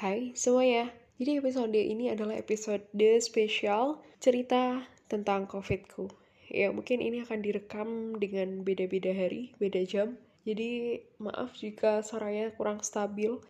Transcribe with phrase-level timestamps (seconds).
[0.00, 0.88] Hai semuanya,
[1.20, 2.88] jadi episode ini adalah episode
[3.20, 4.80] spesial cerita
[5.12, 6.08] tentang COVID-ku.
[6.48, 10.16] Ya mungkin ini akan direkam dengan beda-beda hari, beda jam.
[10.48, 13.44] Jadi maaf jika suaranya kurang stabil.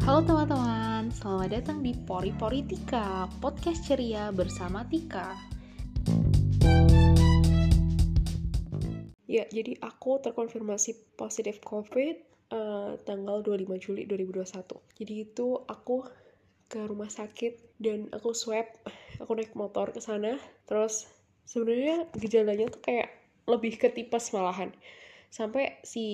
[0.00, 5.55] Halo teman-teman, selamat datang di Pori Pori Tika, podcast ceria bersama Tika.
[9.26, 12.16] Ya, jadi aku terkonfirmasi positif COVID
[12.54, 14.46] uh, tanggal 25 Juli 2021.
[15.02, 16.06] Jadi itu aku
[16.66, 18.66] ke rumah sakit dan aku swab,
[19.18, 20.38] aku naik motor ke sana.
[20.66, 21.10] Terus
[21.46, 23.10] sebenarnya gejalanya tuh kayak
[23.46, 24.70] lebih ke tipes malahan.
[25.30, 26.06] Sampai si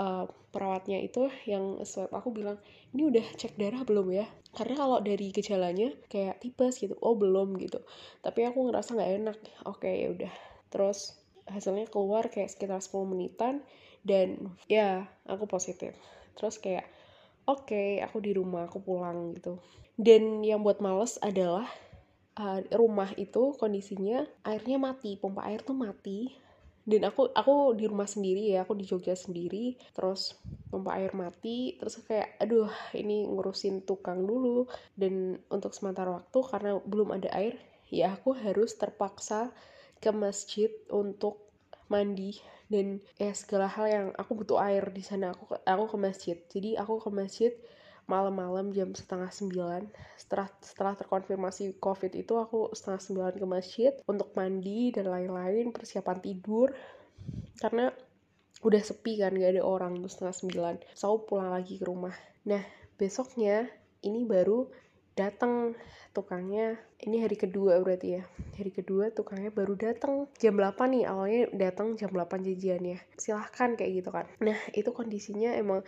[0.00, 2.56] uh, perawatnya itu yang swab aku bilang,
[2.96, 4.24] "Ini udah cek darah belum ya?"
[4.56, 7.84] Karena kalau dari gejalanya kayak tipes gitu, oh belum gitu.
[8.24, 9.38] Tapi aku ngerasa nggak enak.
[9.68, 10.32] Oke, ya udah.
[10.72, 13.62] Terus hasilnya keluar kayak sekitar 10 menitan
[14.06, 15.94] dan ya aku positif.
[16.38, 16.86] Terus kayak
[17.46, 19.58] oke okay, aku di rumah aku pulang gitu.
[19.96, 21.66] Dan yang buat males adalah
[22.36, 26.30] uh, rumah itu kondisinya airnya mati pompa air tuh mati.
[26.86, 29.74] Dan aku aku di rumah sendiri ya aku di Jogja sendiri.
[29.90, 30.38] Terus
[30.70, 34.70] pompa air mati terus kayak aduh ini ngurusin tukang dulu.
[34.94, 37.58] Dan untuk sementara waktu karena belum ada air
[37.90, 39.50] ya aku harus terpaksa
[40.06, 41.50] ke masjid untuk
[41.90, 42.38] mandi
[42.70, 45.34] dan ya segala hal yang aku butuh air di sana.
[45.34, 46.36] Aku aku ke masjid.
[46.46, 47.52] Jadi aku ke masjid
[48.06, 49.90] malam-malam jam setengah sembilan.
[50.14, 56.18] Setelah setelah terkonfirmasi covid itu aku setengah sembilan ke masjid untuk mandi dan lain-lain persiapan
[56.22, 56.70] tidur.
[57.58, 57.90] Karena
[58.62, 60.74] udah sepi kan gak ada orang tuh setengah sembilan.
[60.94, 62.14] So pulang lagi ke rumah.
[62.46, 62.62] Nah
[62.94, 63.66] besoknya
[64.06, 64.85] ini baru
[65.16, 65.72] datang
[66.12, 68.22] tukangnya ini hari kedua berarti ya
[68.56, 74.04] hari kedua tukangnya baru datang jam 8 nih awalnya datang jam 8 janjiannya silahkan kayak
[74.04, 74.24] gitu kan.
[74.40, 75.84] Nah itu kondisinya emang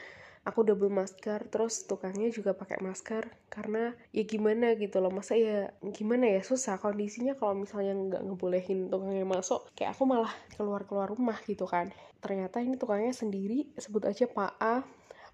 [0.48, 5.72] aku double masker terus tukangnya juga pakai masker karena ya gimana gitu loh masa ya
[5.92, 11.08] gimana ya susah kondisinya kalau misalnya nggak ngebolehin tukangnya masuk kayak aku malah keluar keluar
[11.08, 11.92] rumah gitu kan.
[12.24, 14.84] Ternyata ini tukangnya sendiri sebut aja Pak A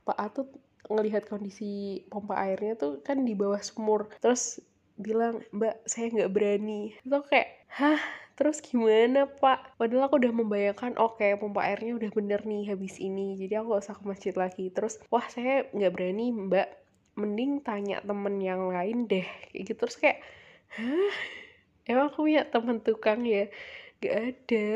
[0.04, 0.50] Pak A tuh
[0.90, 4.10] ngelihat kondisi pompa airnya tuh kan di bawah sumur.
[4.20, 4.60] Terus
[4.94, 6.94] bilang mbak saya nggak berani.
[7.02, 8.00] Itu kayak hah?
[8.34, 9.78] Terus gimana pak?
[9.78, 13.78] Padahal aku udah membayangkan oke okay, pompa airnya udah bener nih habis ini jadi aku
[13.78, 14.64] gak usah ke masjid lagi.
[14.74, 16.68] Terus wah saya nggak berani mbak.
[17.14, 19.26] Mending tanya temen yang lain deh.
[19.54, 19.78] Kayak gitu.
[19.86, 20.18] Terus kayak
[20.74, 21.14] hah?
[21.84, 23.46] Emang aku punya temen tukang ya
[24.04, 24.68] gak ada.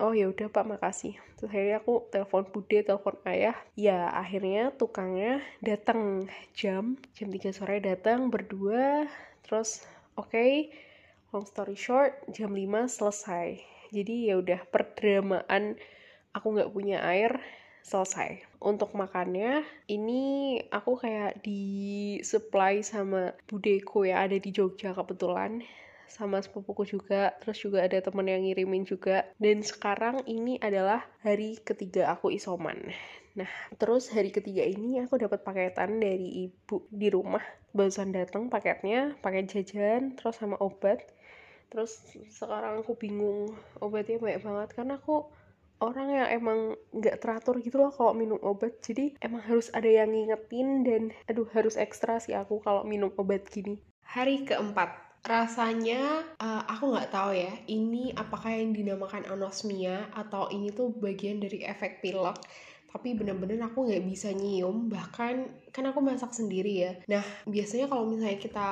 [0.00, 1.14] Oh ya udah pak makasih.
[1.36, 3.56] Terus akhirnya aku telepon bude telepon ayah.
[3.76, 9.04] Ya akhirnya tukangnya datang jam jam 3 sore datang berdua.
[9.44, 9.84] Terus
[10.16, 10.72] oke okay,
[11.30, 13.60] long story short jam 5 selesai.
[13.92, 15.76] Jadi ya udah perdramaan
[16.32, 17.36] aku nggak punya air
[17.82, 18.44] selesai.
[18.60, 25.64] Untuk makannya ini aku kayak di supply sama budeku yang ada di Jogja kebetulan
[26.10, 29.30] sama sepupuku juga terus juga ada temen yang ngirimin juga.
[29.38, 32.90] Dan sekarang ini adalah hari ketiga aku isoman.
[33.38, 37.42] Nah terus hari ketiga ini aku dapat paketan dari ibu di rumah.
[37.70, 41.06] Barusan datang paketnya paket jajan terus sama obat.
[41.70, 42.02] Terus
[42.34, 44.68] sekarang aku bingung obatnya banyak banget.
[44.74, 45.30] Karena aku
[45.80, 46.60] orang yang emang
[46.92, 48.82] nggak teratur gitu loh kalau minum obat.
[48.82, 53.46] Jadi emang harus ada yang ngingetin dan aduh harus ekstra sih aku kalau minum obat
[53.46, 53.78] gini.
[54.10, 60.72] Hari keempat rasanya uh, aku nggak tahu ya ini apakah yang dinamakan anosmia atau ini
[60.72, 62.40] tuh bagian dari efek pilek
[62.90, 66.92] tapi bener-bener aku nggak bisa nyium bahkan kan aku masak sendiri ya.
[67.06, 68.68] Nah biasanya kalau misalnya kita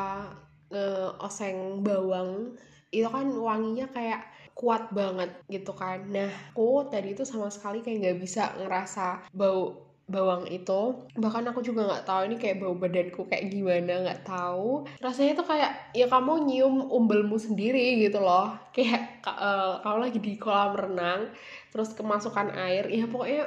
[0.74, 2.58] uh, oseng bawang
[2.90, 4.26] itu kan wanginya kayak
[4.58, 6.02] kuat banget gitu kan.
[6.10, 11.04] Nah aku tadi itu sama sekali kayak nggak bisa ngerasa bau bawang itu.
[11.14, 14.88] Bahkan aku juga nggak tahu ini kayak bau badanku kayak gimana nggak tahu.
[14.98, 18.56] Rasanya tuh kayak ya kamu nyium umbelmu sendiri gitu loh.
[18.72, 21.28] Kayak uh, kalau lagi di kolam renang
[21.68, 23.44] terus kemasukan air ya pokoknya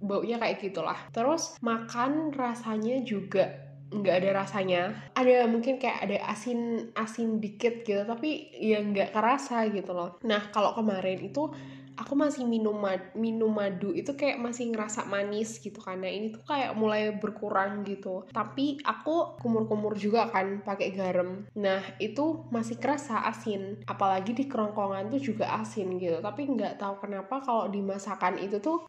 [0.00, 0.98] baunya kayak gitulah.
[1.12, 4.82] Terus makan rasanya juga nggak ada rasanya.
[5.12, 10.16] Ada mungkin kayak ada asin asin dikit gitu tapi ya nggak kerasa gitu loh.
[10.24, 11.52] Nah kalau kemarin itu
[11.98, 16.46] aku masih minum mad, minum madu itu kayak masih ngerasa manis gitu karena ini tuh
[16.46, 18.24] kayak mulai berkurang gitu.
[18.30, 21.44] Tapi aku kumur-kumur juga kan pakai garam.
[21.58, 23.82] Nah itu masih kerasa asin.
[23.90, 26.22] Apalagi di kerongkongan tuh juga asin gitu.
[26.22, 28.86] Tapi nggak tahu kenapa kalau di masakan itu tuh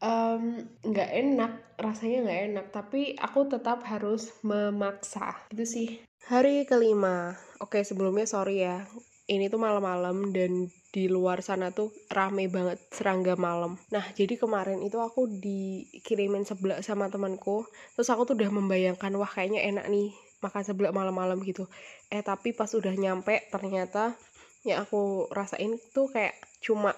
[0.85, 1.51] nggak um, enak.
[1.81, 2.65] Rasanya nggak enak.
[2.69, 5.33] Tapi aku tetap harus memaksa.
[5.50, 5.89] Itu sih.
[6.29, 7.33] Hari kelima.
[7.59, 8.85] Oke sebelumnya sorry ya
[9.29, 13.77] ini tuh malam-malam dan di luar sana tuh rame banget serangga malam.
[13.93, 17.69] Nah, jadi kemarin itu aku dikirimin sebelah sama temanku.
[17.93, 20.09] Terus aku tuh udah membayangkan, wah kayaknya enak nih
[20.41, 21.69] makan sebelah malam-malam gitu.
[22.09, 24.17] Eh, tapi pas udah nyampe ternyata
[24.65, 26.97] yang aku rasain tuh kayak cuma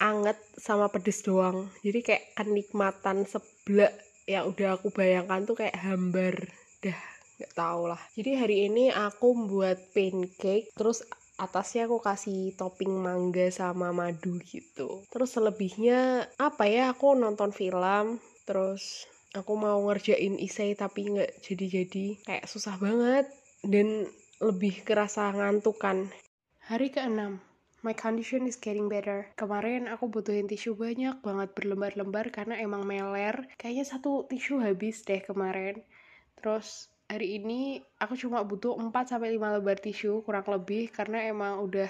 [0.00, 1.68] anget sama pedes doang.
[1.84, 3.92] Jadi kayak kenikmatan sebelah
[4.24, 6.48] yang udah aku bayangkan tuh kayak hambar.
[6.80, 6.98] Dah,
[7.38, 8.00] nggak tau lah.
[8.14, 11.02] Jadi hari ini aku buat pancake, terus
[11.38, 18.18] atasnya aku kasih topping mangga sama madu gitu terus selebihnya apa ya aku nonton film
[18.42, 23.30] terus aku mau ngerjain isai tapi nggak jadi-jadi kayak susah banget
[23.62, 24.10] dan
[24.42, 26.10] lebih kerasa ngantuk kan
[26.66, 27.38] hari keenam
[27.78, 29.30] My condition is getting better.
[29.38, 33.46] Kemarin aku butuhin tisu banyak banget berlembar-lembar karena emang meler.
[33.54, 35.86] Kayaknya satu tisu habis deh kemarin.
[36.34, 41.64] Terus hari ini aku cuma butuh 4 sampai 5 lembar tisu kurang lebih karena emang
[41.64, 41.88] udah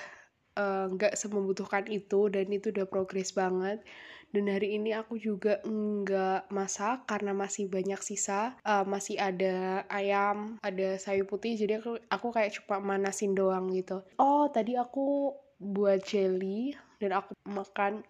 [0.56, 3.82] eh, nggak uh, semembutuhkan itu dan itu udah progres banget.
[4.28, 10.60] Dan hari ini aku juga nggak masak karena masih banyak sisa uh, masih ada ayam
[10.60, 14.04] ada sayur putih jadi aku aku kayak cuma manasin doang gitu.
[14.20, 18.04] Oh tadi aku buat jelly dan aku makan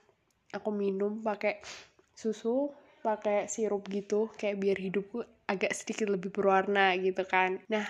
[0.51, 1.63] aku minum pakai
[2.19, 7.59] susu pakai sirup gitu kayak biar hidupku agak sedikit lebih berwarna gitu kan.
[7.73, 7.89] Nah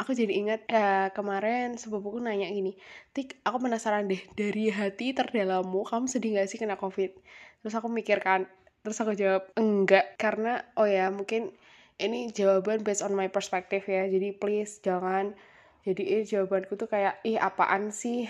[0.00, 2.72] aku jadi ingat uh, kemarin sepupuku nanya gini
[3.12, 7.12] tik aku penasaran deh dari hati terdalammu kamu sedih gak sih kena covid?
[7.60, 8.48] Terus aku mikir kan
[8.80, 11.52] terus aku jawab enggak karena oh ya mungkin
[12.00, 15.36] ini jawaban based on my perspective ya jadi please jangan.
[15.80, 18.28] Jadi eh, jawabanku tuh kayak ih apaan sih?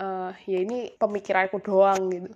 [0.00, 2.32] Uh, ya ini pemikiranku doang gitu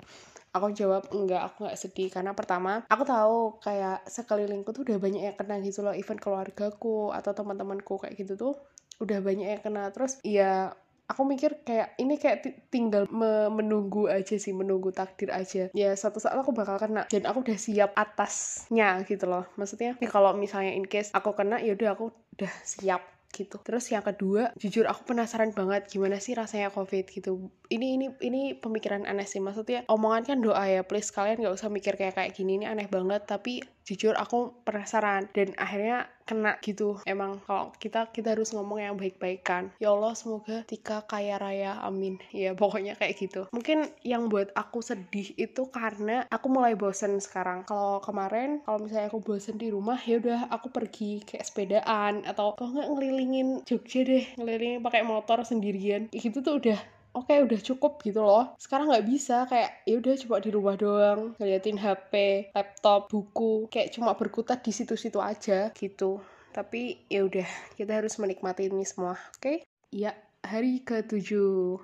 [0.55, 2.09] aku jawab enggak aku nggak sedih.
[2.09, 5.93] Karena pertama aku tahu kayak sekelilingku tuh udah banyak yang kena gitu loh.
[5.93, 8.55] Even keluargaku atau teman-temanku kayak gitu tuh
[9.03, 9.91] udah banyak yang kena.
[9.91, 10.71] Terus ya
[11.05, 15.69] aku mikir kayak ini kayak tinggal me menunggu aja sih menunggu takdir aja.
[15.77, 19.45] Ya suatu saat aku bakal kena dan aku udah siap atasnya gitu loh.
[19.61, 23.59] Maksudnya nih kalau misalnya in case aku kena ya udah aku udah siap gitu.
[23.59, 27.51] Terus yang kedua, jujur aku penasaran banget gimana sih rasanya COVID gitu.
[27.67, 29.83] Ini ini ini pemikiran aneh sih maksudnya.
[29.91, 33.27] Omongan kan doa ya, please kalian nggak usah mikir kayak kayak gini ini aneh banget.
[33.27, 36.97] Tapi jujur aku penasaran dan akhirnya kena gitu.
[37.05, 39.71] Emang kalau kita kita harus ngomong yang baik-baik kan.
[39.77, 42.17] Ya Allah semoga Tika kaya raya amin.
[42.33, 43.45] Ya pokoknya kayak gitu.
[43.53, 47.69] Mungkin yang buat aku sedih itu karena aku mulai bosen sekarang.
[47.69, 52.57] Kalau kemarin kalau misalnya aku bosen di rumah ya udah aku pergi kayak sepedaan atau
[52.57, 56.09] kalau nggak ngelilingin Jogja deh ngelilingin pakai motor sendirian.
[56.09, 56.81] Gitu tuh udah
[57.15, 58.53] oke okay, udah cukup gitu loh.
[58.59, 62.13] Sekarang nggak bisa kayak ya udah coba di rumah doang ngeliatin HP
[62.53, 66.19] laptop buku kayak cuma berkutat di situ-situ aja gitu.
[66.51, 69.41] Tapi ya udah kita harus menikmati ini semua oke?
[69.41, 69.59] Okay?
[69.95, 70.11] ya
[70.43, 71.79] hari ketujuh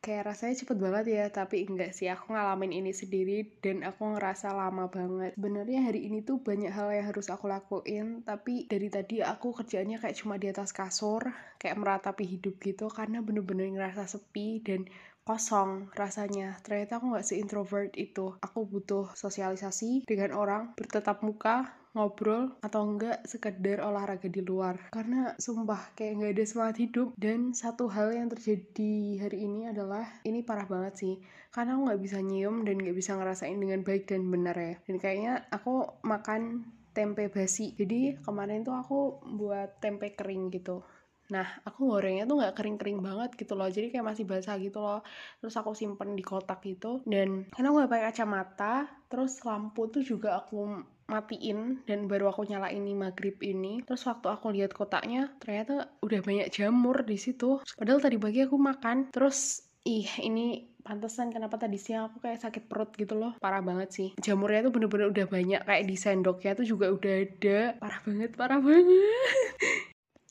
[0.00, 2.08] kayak rasanya cepet banget ya tapi enggak sih.
[2.08, 5.36] Aku ngalamin ini sendiri dan aku ngerasa lama banget.
[5.36, 10.00] Sebenarnya hari ini tuh banyak hal yang harus aku lakuin tapi dari tadi aku kerjaannya
[10.00, 11.28] kayak cuma di atas kasur
[11.60, 14.88] kayak meratapi hidup gitu karena bener-bener ngerasa sepi dan
[15.30, 16.58] kosong rasanya.
[16.66, 18.34] Ternyata aku nggak seintrovert itu.
[18.42, 24.90] Aku butuh sosialisasi dengan orang bertetap muka ngobrol atau enggak sekedar olahraga di luar.
[24.90, 27.14] Karena sumpah kayak nggak ada semangat hidup.
[27.14, 31.14] Dan satu hal yang terjadi hari ini adalah ini parah banget sih.
[31.54, 34.74] Karena aku nggak bisa nyium dan nggak bisa ngerasain dengan baik dan benar ya.
[34.82, 37.78] Dan kayaknya aku makan tempe basi.
[37.78, 40.82] Jadi kemarin tuh aku buat tempe kering gitu
[41.30, 43.70] Nah, aku gorengnya tuh nggak kering-kering banget gitu loh.
[43.70, 45.00] Jadi kayak masih basah gitu loh.
[45.38, 47.00] Terus aku simpen di kotak gitu.
[47.06, 48.74] Dan karena aku gak pakai kacamata,
[49.10, 54.30] terus lampu tuh juga aku matiin dan baru aku nyalain ini maghrib ini terus waktu
[54.30, 59.66] aku lihat kotaknya ternyata udah banyak jamur di situ padahal tadi pagi aku makan terus
[59.82, 64.08] ih ini pantesan kenapa tadi siang aku kayak sakit perut gitu loh parah banget sih
[64.22, 68.60] jamurnya tuh bener-bener udah banyak kayak di sendoknya tuh juga udah ada parah banget parah
[68.62, 69.89] banget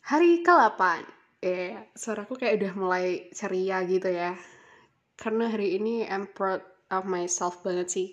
[0.09, 1.05] hari ke-8
[1.45, 4.33] eh suaraku kayak udah mulai ceria gitu ya.
[5.13, 8.09] Karena hari ini I'm proud of myself banget sih.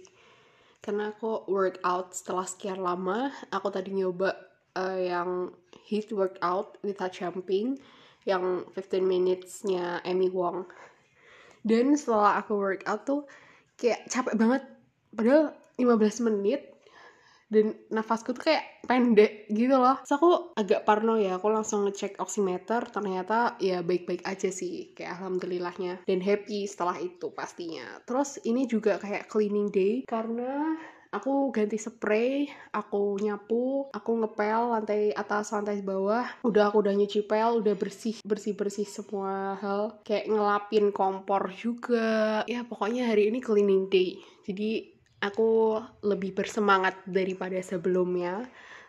[0.85, 3.33] Karena aku workout setelah sekian lama.
[3.49, 4.37] Aku tadi nyoba
[4.77, 5.57] uh, yang
[5.89, 7.81] hit workout without jumping
[8.29, 10.69] yang 15 minutes-nya Amy Wong.
[11.65, 13.25] Dan setelah aku workout tuh
[13.81, 14.63] kayak capek banget.
[15.17, 16.76] Padahal 15 menit
[17.47, 20.03] dan nafasku tuh kayak pendek gitu loh.
[20.03, 25.19] So aku agak parno ya, aku langsung ngecek oximeter, ternyata ya baik-baik aja sih, kayak
[25.19, 26.03] alhamdulillahnya.
[26.07, 28.03] Dan happy setelah itu pastinya.
[28.07, 30.75] Terus ini juga kayak cleaning day, karena
[31.17, 37.25] aku ganti spray aku nyapu aku ngepel lantai atas lantai bawah udah aku udah nyuci
[37.25, 43.41] pel udah bersih bersih bersih semua hal kayak ngelapin kompor juga ya pokoknya hari ini
[43.41, 48.47] cleaning day jadi aku lebih bersemangat daripada sebelumnya.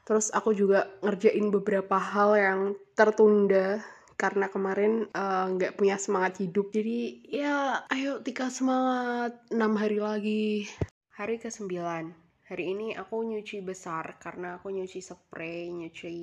[0.07, 2.59] Terus aku juga ngerjain beberapa hal yang
[2.95, 3.83] tertunda
[4.17, 6.71] karena kemarin eh, nggak uh, punya semangat hidup.
[6.73, 10.65] Jadi ya ayo Tika semangat 6 hari lagi.
[11.13, 16.15] Hari ke 9 hari ini aku nyuci besar karena aku nyuci spray nyuci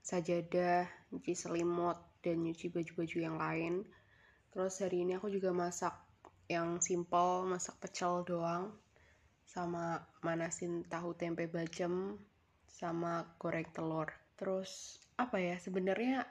[0.00, 3.84] sajadah nyuci selimut dan nyuci baju-baju yang lain.
[4.48, 5.92] Terus hari ini aku juga masak
[6.48, 8.72] yang simple masak pecel doang
[9.52, 12.16] sama manasin tahu tempe bacem
[12.64, 14.08] sama goreng telur.
[14.40, 16.24] Terus apa ya sebenarnya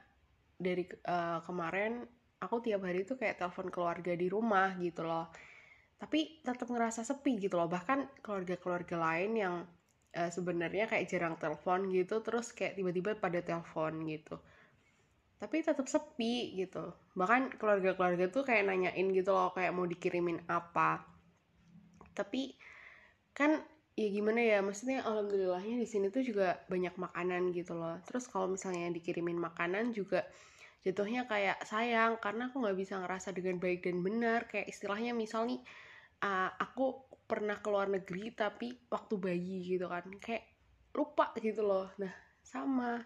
[0.57, 2.01] dari uh, kemarin
[2.41, 5.29] aku tiap hari tuh kayak telepon keluarga di rumah gitu loh.
[6.01, 7.69] Tapi tetap ngerasa sepi gitu loh.
[7.69, 9.55] Bahkan keluarga-keluarga lain yang
[10.17, 14.41] uh, sebenarnya kayak jarang telepon gitu terus kayak tiba-tiba pada telepon gitu.
[15.37, 16.89] Tapi tetap sepi gitu.
[17.13, 21.05] Bahkan keluarga-keluarga tuh kayak nanyain gitu loh kayak mau dikirimin apa.
[22.17, 22.57] Tapi
[23.31, 23.59] kan
[23.95, 27.99] ya gimana ya maksudnya alhamdulillahnya di sini tuh juga banyak makanan gitu loh.
[28.07, 30.23] Terus kalau misalnya dikirimin makanan juga
[30.81, 34.47] jatuhnya kayak sayang karena aku nggak bisa ngerasa dengan baik dan benar.
[34.47, 35.61] Kayak istilahnya misal nih
[36.23, 40.43] uh, aku pernah ke luar negeri tapi waktu bayi gitu kan kayak
[40.95, 41.87] lupa gitu loh.
[41.99, 42.11] Nah
[42.43, 42.99] sama.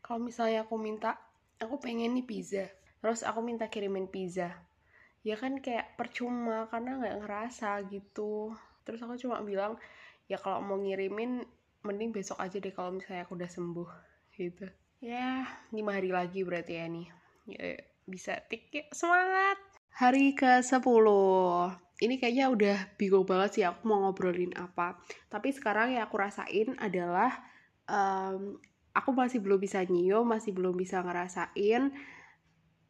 [0.00, 1.20] Kalau misalnya aku minta
[1.60, 2.66] aku pengen nih pizza.
[3.00, 4.52] Terus aku minta kirimin pizza.
[5.20, 8.56] Ya kan kayak percuma karena nggak ngerasa gitu
[8.90, 9.78] terus aku cuma bilang
[10.26, 11.46] ya kalau mau ngirimin
[11.86, 13.90] mending besok aja deh kalau misalnya aku udah sembuh
[14.34, 14.66] gitu.
[14.98, 17.06] Ya lima hari lagi berarti ya nih.
[17.46, 19.56] Ya, bisa tik ya, semangat.
[19.94, 20.82] Hari ke 10
[22.00, 24.98] ini kayaknya udah bingung banget sih aku mau ngobrolin apa.
[25.30, 27.30] Tapi sekarang yang aku rasain adalah
[27.86, 28.58] um,
[28.92, 31.92] aku masih belum bisa nyium masih belum bisa ngerasain.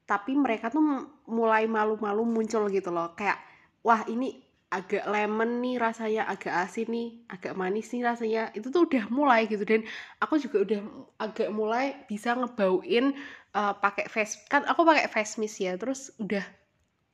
[0.06, 0.82] Tapi mereka tuh
[1.30, 3.14] mulai malu-malu muncul gitu loh.
[3.14, 3.38] Kayak
[3.86, 8.42] wah ini agak lemon nih rasanya agak asin nih agak manis nih rasanya.
[8.54, 9.82] Itu tuh udah mulai gitu dan
[10.22, 10.80] aku juga udah
[11.18, 13.18] agak mulai bisa ngebauin
[13.58, 16.42] uh, pakai face kan aku pakai face mist ya terus udah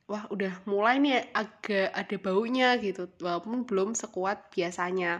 [0.07, 5.19] wah udah mulai nih agak ada baunya gitu walaupun belum sekuat biasanya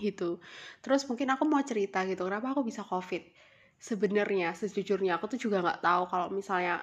[0.00, 0.38] gitu.
[0.82, 3.22] Terus mungkin aku mau cerita gitu kenapa aku bisa covid?
[3.78, 6.82] Sebenarnya sejujurnya aku tuh juga nggak tahu kalau misalnya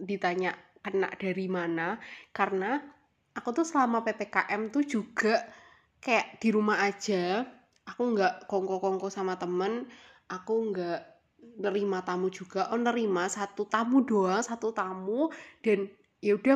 [0.00, 2.00] ditanya kena dari mana
[2.32, 2.80] karena
[3.38, 5.46] aku tuh selama ppkm tuh juga
[6.02, 7.46] kayak di rumah aja.
[7.86, 9.86] Aku nggak kongko-kongko sama temen
[10.28, 11.00] aku nggak
[11.62, 12.68] nerima tamu juga.
[12.74, 15.30] Oh nerima satu tamu doang satu tamu.
[15.62, 15.86] Dan
[16.18, 16.54] ya udah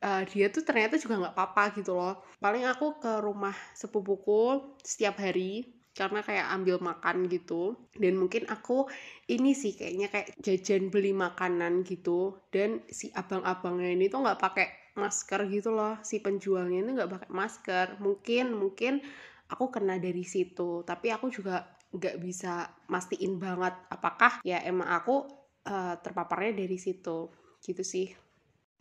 [0.00, 2.24] uh, dia tuh ternyata juga nggak apa-apa gitu loh.
[2.40, 7.76] Paling aku ke rumah sepupuku setiap hari karena kayak ambil makan gitu.
[7.94, 8.88] Dan mungkin aku
[9.30, 12.40] ini sih kayaknya kayak jajan beli makanan gitu.
[12.48, 15.98] Dan si abang-abangnya ini tuh nggak pakai masker gitu loh.
[16.02, 17.86] Si penjualnya ini nggak pakai masker.
[17.98, 19.02] Mungkin mungkin
[19.50, 20.82] aku kena dari situ.
[20.86, 25.26] Tapi aku juga nggak bisa mastiin banget apakah ya emang aku
[25.66, 27.30] uh, terpaparnya dari situ.
[27.62, 28.08] Gitu sih.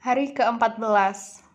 [0.04, 0.84] Hari ke-14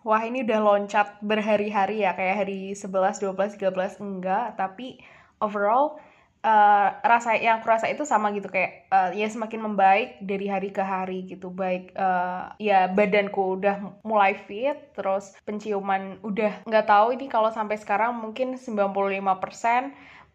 [0.09, 2.17] wah ini udah loncat berhari-hari ya.
[2.17, 4.57] Kayak hari 11, 12, 13 enggak.
[4.57, 4.99] Tapi
[5.39, 5.99] overall
[6.43, 10.71] uh, rasa yang aku rasa itu sama gitu kayak uh, ya semakin membaik dari hari
[10.71, 11.51] ke hari gitu.
[11.51, 17.79] Baik uh, ya badanku udah mulai fit terus penciuman udah nggak tahu ini kalau sampai
[17.79, 18.85] sekarang mungkin 95%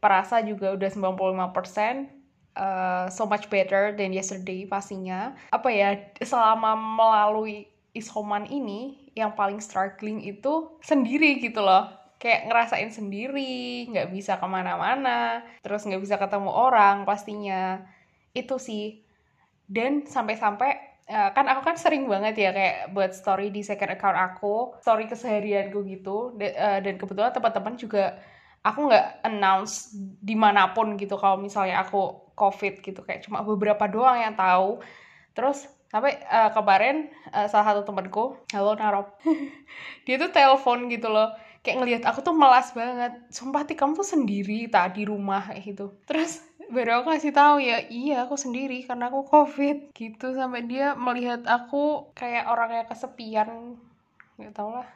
[0.04, 5.34] perasa juga udah 95% Uh, so much better than yesterday pastinya.
[5.50, 7.66] Apa ya selama melalui
[7.98, 14.48] isoman ini yang paling struggling itu sendiri gitu loh kayak ngerasain sendiri nggak bisa ke
[14.48, 17.84] mana-mana terus nggak bisa ketemu orang pastinya.
[18.32, 19.04] Itu sih.
[19.68, 24.16] Dan sampai-sampai uh, kan aku kan sering banget ya kayak buat story di second account
[24.16, 26.32] aku story keseharianku gitu.
[26.40, 28.16] Uh, dan kebetulan teman-teman juga
[28.64, 29.92] aku nggak announce
[30.24, 33.04] di mana pun gitu kalau misalnya aku covid gitu.
[33.04, 34.80] Kayak cuma beberapa doang yang tahu.
[35.36, 39.14] Terus sampai uh, kemarin uh, salah satu temanku halo Narop
[40.10, 43.16] dia tuh telepon gitu loh kayak ngelihat aku tuh melas banget.
[43.32, 45.96] Sumpah ti kamu tuh sendiri tak di rumah kayak gitu.
[46.04, 49.96] Terus baru aku kasih tahu ya iya aku sendiri karena aku covid.
[49.96, 53.80] Gitu sampai dia melihat aku kayak orang yang kesepian.
[54.36, 54.90] Nggak tau lah.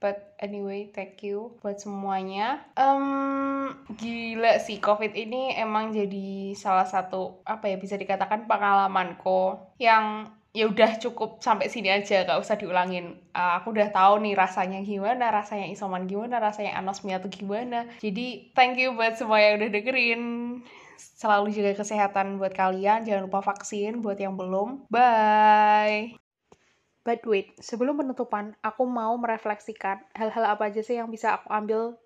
[0.00, 2.64] But anyway thank you buat semuanya.
[2.74, 10.26] Um, gila sih covid ini emang jadi salah satu apa ya bisa dikatakan pengalamanku yang
[10.50, 13.18] ya udah cukup sampai sini aja gak usah diulangin.
[13.30, 17.86] Uh, aku udah tahu nih rasanya gimana rasanya isoman gimana rasanya anosmia tuh gimana.
[18.02, 20.22] Jadi thank you buat semua yang udah dengerin.
[20.98, 24.90] Selalu jaga kesehatan buat kalian jangan lupa vaksin buat yang belum.
[24.90, 26.18] Bye.
[27.00, 31.96] But wait, sebelum penutupan, aku mau merefleksikan hal-hal apa aja sih yang bisa aku ambil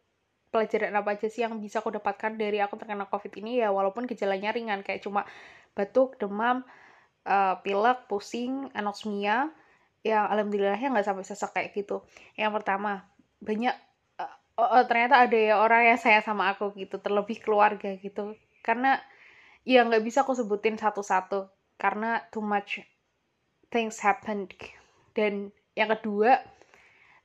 [0.55, 4.07] pelajaran apa aja sih yang bisa aku dapatkan dari aku terkena COVID ini ya walaupun
[4.07, 5.27] gejalanya ringan kayak cuma
[5.75, 6.63] batuk, demam,
[7.25, 9.51] uh, pilek, pusing, anosmia,
[10.05, 12.05] yang alhamdulillahnya nggak sampai sesak kayak gitu.
[12.37, 13.09] Yang pertama,
[13.41, 13.75] banyak
[14.21, 18.37] uh, oh, ternyata ada ya orang yang saya sama aku gitu, terlebih keluarga gitu.
[18.61, 19.01] Karena
[19.65, 21.49] ya nggak bisa aku sebutin satu-satu
[21.81, 22.85] karena too much
[23.73, 24.53] things happened.
[25.17, 26.39] Dan yang kedua,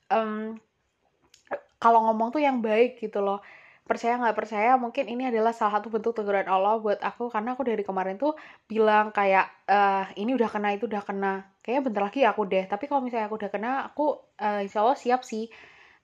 [0.09, 0.57] um,
[1.79, 3.39] kalau ngomong tuh yang baik gitu loh
[3.89, 7.33] percaya nggak percaya mungkin ini adalah salah satu bentuk teguran Allah buat aku.
[7.33, 8.37] Karena aku dari kemarin tuh
[8.69, 11.49] bilang kayak uh, ini udah kena itu udah kena.
[11.65, 12.69] Kayaknya bentar lagi aku deh.
[12.69, 14.05] Tapi kalau misalnya aku udah kena aku
[14.37, 15.49] uh, insya Allah siap sih.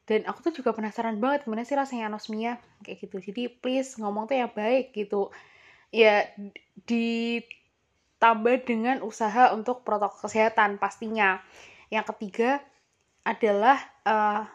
[0.06, 3.22] Dan aku tuh juga penasaran banget gimana sih rasanya anosmia kayak gitu.
[3.22, 5.30] Jadi please ngomong tuh yang baik gitu.
[5.94, 6.26] Ya
[6.90, 11.38] ditambah dengan usaha untuk protokol kesehatan pastinya.
[11.94, 12.66] Yang ketiga
[13.26, 14.46] adalah uh,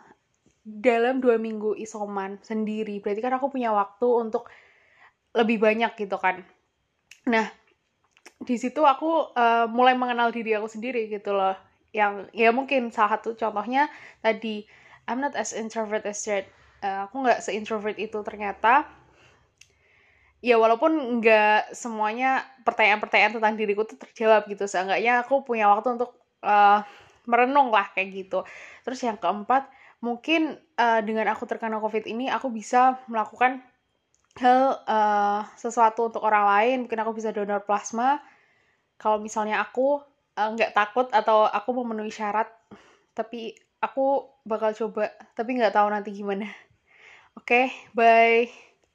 [0.64, 3.00] dalam dua minggu isoman sendiri.
[3.00, 4.48] Berarti kan aku punya waktu untuk
[5.32, 6.44] lebih banyak gitu kan.
[7.28, 7.48] Nah
[8.40, 11.56] di situ aku uh, mulai mengenal diri aku sendiri gitu loh.
[11.90, 13.88] Yang ya mungkin salah satu contohnya
[14.20, 14.64] tadi
[15.08, 16.46] I'm not as introvert as that.
[16.80, 18.88] Uh, aku nggak se-introvert itu ternyata.
[20.40, 24.64] Ya walaupun nggak semuanya pertanyaan-pertanyaan tentang diriku tuh terjawab gitu.
[24.64, 26.80] Seenggaknya aku punya waktu untuk uh,
[27.28, 28.40] merenung lah kayak gitu.
[28.80, 29.68] Terus yang keempat
[30.00, 33.60] mungkin uh, dengan aku terkena covid ini aku bisa melakukan
[34.40, 36.76] hal uh, sesuatu untuk orang lain.
[36.84, 38.20] Mungkin aku bisa donor plasma.
[39.00, 40.04] Kalau misalnya aku
[40.36, 42.52] eh, nggak uh, takut atau aku memenuhi syarat
[43.16, 46.48] tapi aku bakal coba tapi nggak tahu nanti gimana.
[47.32, 48.44] Oke okay, bye.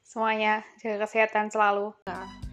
[0.05, 1.89] Semuanya jaga kesehatan selalu.
[2.05, 2.44] Nah.